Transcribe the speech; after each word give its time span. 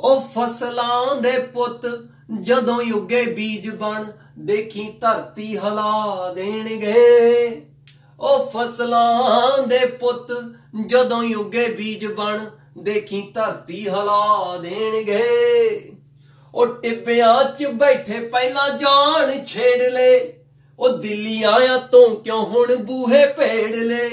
ਉਹ 0.00 0.20
ਫਸਲਾਂ 0.20 1.16
ਦੇ 1.16 1.38
ਪੁੱਤ 1.38 2.04
ਜਦੋਂ 2.40 2.82
ਉੱਗੇ 2.94 3.22
ਬੀਜ 3.22 3.70
ਬਣ, 3.70 4.04
ਦੇਖੀ 4.38 4.90
ਧਰਤੀ 5.00 5.58
ਹਲਾ 5.58 6.32
ਦੇਣਗੇ। 6.36 7.62
ਉਹ 8.20 8.50
ਫਸਲਾਂ 8.50 9.62
ਦੇ 9.66 9.86
ਪੁੱਤ 9.86 10.44
ਜਦੋਂ 10.86 11.24
ਉੱਗੇ 11.34 11.68
ਬੀਜ 11.68 12.06
ਬਣ, 12.06 12.38
ਦੇਖੀ 12.78 13.32
ਧਰਤੀ 13.34 13.88
ਹਲਾ 13.88 14.56
ਦੇਣਗੇ। 14.56 15.92
ਉਹ 16.54 16.66
ਟਿੱਬਿਆਂ 16.66 17.44
'ਚ 17.44 17.66
ਬੈਠੇ 17.66 18.28
ਪਹਿਲਾਂ 18.28 18.70
ਜਾਣ 18.70 19.44
ਛੇੜ 19.44 19.82
ਲੈ। 19.82 20.18
ਉਹ 20.78 20.88
ਦਿੱਲੀ 20.88 21.42
ਆਇਆ 21.42 21.76
ਤੂੰ 21.76 22.16
ਕਿਉਂ 22.16 22.46
ਹੁਣ 22.46 22.76
ਬੂਹੇ 22.76 23.26
ਭੇੜ 23.26 23.76
ਲੈ? 23.76 24.10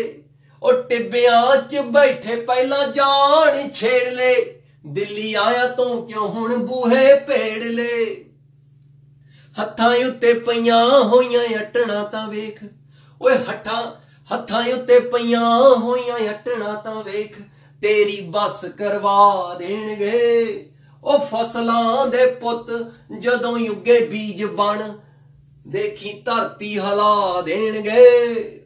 ਉਹ 0.64 0.73
ਟਿੱਬਿਆਂ 0.73 1.57
'ਚ 1.57 1.77
ਬੈਠੇ 1.77 2.36
ਪਹਿਲਾਂ 2.36 2.88
ਜਾਣ 2.88 3.70
ਛੇੜ 3.70 4.09
ਲੈ। 4.09 4.58
ਦਿੱਲੀ 4.88 5.34
ਆਇਆ 5.34 5.68
ਤੂੰ 5.68 6.07
ਕਿਉਂ 6.07 6.28
ਹੁਣ 6.28 6.57
ਬੂਹੇ 6.57 7.20
ਭੇੜ 7.20 7.64
ਲੈ 7.64 8.15
ਹੱਥਾਂ 9.61 9.96
ਉੱਤੇ 9.96 10.33
ਪਈਆਂ 10.33 11.00
ਹੋਈਆਂ 11.01 11.60
ਅਟਣਾ 11.61 12.04
ਤਾਂ 12.04 12.28
ਵੇਖ। 12.28 12.64
ਓਏ 13.21 13.36
ਹੱਥਾਂ 13.36 13.92
ਹੱਥਾਂ 14.36 14.68
ਉੱਤੇ 14.68 15.00
ਪਈਆਂ 15.00 15.75
ਹੋਈਆਂ 15.75 16.34
ਅਟਣਾ 16.34 16.75
ਤਾਂ 16.75 17.04
ਵੇਖ। 17.04 17.42
ਤੇਰੀ 17.82 18.21
ਬਸ 18.29 18.65
ਕਰਵਾ 18.65 19.56
ਦੇਣਗੇ। 19.60 20.70
ਉਹ 21.04 21.20
ਫਸਲਾਂ 21.20 22.07
ਦੇ 22.07 22.25
ਪੁੱਤ, 22.25 22.92
ਜਦੋਂ 23.20 23.57
ਯੁੱਗੇ 23.57 24.00
ਬੀਜ 24.00 24.43
ਬਣ, 24.43 24.84
ਦੇਖੀ 25.68 26.21
ਧਰਤੀ 26.25 26.79
ਹਲਾ 26.79 27.42
ਦੇਣਗੇ। 27.42 28.01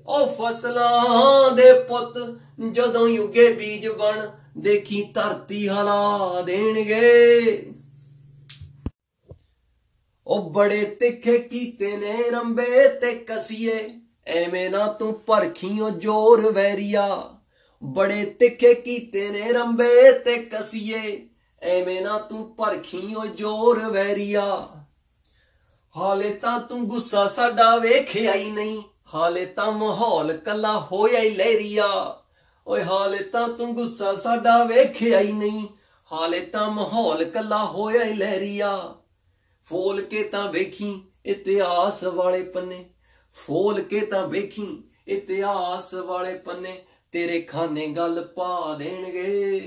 ਉਹ 0.07 0.26
ਫਸਲਾਂ 0.26 1.52
ਦੇ 1.52 1.73
ਪੁੱਤ, 1.73 2.38
ਜਦੋਂ 2.71 3.07
ਯੁੱਗੇ 3.07 3.54
ਬੀਜ 3.54 3.88
ਬਣ 3.88 4.27
ਦੇਖੀ 4.57 5.03
ਧਰਤੀ 5.03 5.67
ਹਲਾ 5.70 6.41
ਦੇਣਗੇ। 6.41 7.73
ਉਹ 10.27 10.49
ਬੜੇ 10.49 10.84
ਤਿੱਖੇ 10.99 11.37
ਕੀਤੇ 11.37 11.98
ਨੇ 11.98 12.29
ਰੰਬੇ 12.32 12.87
ਤੇ 12.90 13.13
ਕਸੀਏ, 13.15 13.90
ਐਵੇਂ 14.27 14.70
ਨਾ 14.70 14.87
ਤੂੰ 14.87 15.13
ਪਰਖੀਓ 15.13 15.90
ਜੋਰ 15.90 16.51
ਵੈਰੀਆ। 16.51 17.34
ਬੜੇ 17.84 18.26
ਤਿੱਖੇ 18.26 18.74
ਕੀਤੇ 18.74 19.29
ਨੇ 19.29 19.54
ਰੰਬੇ 19.54 20.12
ਤੇ 20.20 20.37
ਕਸੀਏ, 20.37 21.26
ਐਵੇਂ 21.62 22.01
ਨਾ 22.01 22.18
ਤੂੰ 22.20 22.55
ਪਰਖੀਓ 22.55 23.26
ਜੋਰ 23.26 23.79
ਵੈਰੀਆ। 23.79 24.70
ਹਾਲੇ 25.98 26.34
ਤਾਂ 26.34 26.59
ਤੂੰ 26.59 26.87
ਗੁੱਸਾ 26.87 27.27
ਸਾਡਾ 27.27 27.76
ਵੇਖਿਆ 27.76 28.34
ਹੀ 28.34 28.51
ਨਹੀਂ, 28.51 28.81
ਹਾਲੇ 29.13 29.46
ਤਾਂ 29.46 29.71
ਮਾਹੌਲ 29.71 30.37
ਕੱਲਾ 30.37 30.79
ਹੋਇਆ 30.79 31.20
ਹੀ 31.20 31.29
ਲਹਿਰੀਆ। 31.29 32.20
ਓਏ 32.67 32.83
ਹਾਲੇ 32.83 33.23
ਤਾਂ 33.23 33.49
ਤੂੰ 33.49 33.75
ਗੁੱਸਾ 33.75 34.15
ਸਾਡਾ 34.15 34.63
ਵੇਖਿਆ 34.63 35.19
ਹੀ 35.19 35.31
ਨਹੀਂ। 35.31 35.67
ਹਾਲੇ 36.11 36.39
ਤਾਂ 36.39 36.69
ਮਾਹੌਲ 36.69 37.25
ਕੱਲਾ 37.25 37.65
ਹੋਇਆ 37.65 38.05
ਹੀ 38.05 38.13
ਲਹਿਰੀਆ। 38.13 38.95
ਫੋਲ 39.65 40.01
ਕੇ 40.01 40.23
ਤਾਂ 40.23 40.51
ਵੇਖੀ 40.51 41.03
ਇਤਿਹਾਸ 41.25 42.03
ਵਾਲੇ 42.03 42.43
ਪੰਨੇ। 42.43 42.89
ਫੋਲ 43.34 43.81
ਕੇ 43.81 43.99
ਤਾਂ 43.99 44.27
ਵੇਖੀ 44.27 44.84
ਇਤਿਹਾਸ 45.07 45.93
ਵਾਲੇ 45.93 46.37
ਪੰਨੇ। 46.37 46.85
ਤੇਰੇ 47.11 47.41
ਖਾਨੇ 47.41 47.87
ਗੱਲ 47.87 48.31
ਪਾ 48.35 48.75
ਦੇਣਗੇ। 48.79 49.57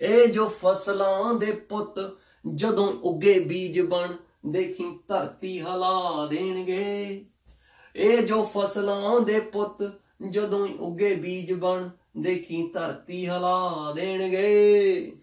ਇਹ 0.00 0.26
ਜੋ 0.28 0.54
ਫਸਲਾਂ 0.64 1.34
ਦੇ 1.34 1.52
ਪੁੱਤ 1.52 2.18
ਜਦੋਂ 2.54 2.92
ਉੱਗੇ 3.02 3.40
ਬੀਜ 3.40 3.80
ਬਣ, 3.80 4.12
ਦੇਖੀ 4.46 4.98
ਧਰਤੀ 5.08 5.60
ਹਲਾ 5.60 6.26
ਦੇਣਗੇ। 6.30 7.24
ਇਹ 7.96 8.22
ਜੋ 8.22 8.50
ਫਸਲਾਂ 8.56 9.20
ਦੇ 9.20 9.40
ਪੁੱਤ 9.40 10.00
ਜਦੋਂ 10.30 10.68
ਉੱਗੇ 10.68 11.14
ਬੀਜ 11.14 11.52
ਬਣ 11.52 11.88
ਦੇਖੀ 12.18 12.70
ਧਰਤੀ 12.74 13.26
ਹਲਾ 13.26 13.92
ਦੇਣਗੇ। 13.96 15.16